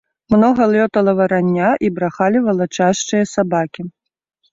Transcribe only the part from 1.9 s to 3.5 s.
брахалі валачашчыя